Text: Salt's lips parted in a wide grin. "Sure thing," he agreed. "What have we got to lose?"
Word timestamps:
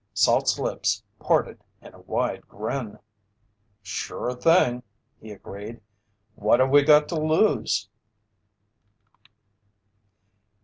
Salt's 0.15 0.57
lips 0.57 1.03
parted 1.19 1.63
in 1.79 1.93
a 1.93 1.99
wide 1.99 2.47
grin. 2.47 2.97
"Sure 3.83 4.33
thing," 4.33 4.81
he 5.21 5.31
agreed. 5.31 5.79
"What 6.33 6.59
have 6.59 6.71
we 6.71 6.81
got 6.81 7.07
to 7.09 7.21
lose?" 7.23 7.87